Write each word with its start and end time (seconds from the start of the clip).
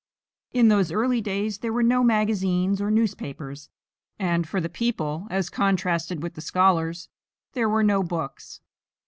In 0.51 0.69
those 0.69 0.91
early 0.91 1.21
days 1.21 1.59
there 1.59 1.71
were 1.71 1.83
no 1.83 2.03
magazines 2.03 2.81
or 2.81 2.89
newspapers, 2.89 3.69
and 4.17 4.49
for 4.49 4.59
the 4.59 4.67
people 4.67 5.27
as 5.29 5.47
contrasted 5.51 6.23
with 6.23 6.33
the 6.33 6.41
scholars 6.41 7.07
there 7.53 7.69
were 7.69 7.83
no 7.83 8.01
books. 8.01 8.61